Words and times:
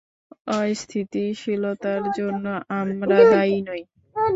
অস্থিতিশীলতার 0.57 2.03
জন্য 2.17 2.45
আমরা 2.79 3.17
দায়ী 3.31 3.57
নই? 3.67 3.81